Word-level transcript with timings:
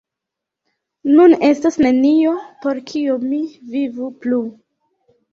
Nun 1.17 1.33
estas 1.49 1.75
nenio, 1.85 2.31
por 2.63 2.79
kio 2.91 3.17
mi 3.27 3.41
vivu 3.75 4.09
plu“. 4.23 4.41